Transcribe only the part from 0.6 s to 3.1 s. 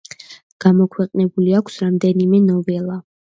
გამოქვეყნებული აქვს რამდენიმე ნოველა.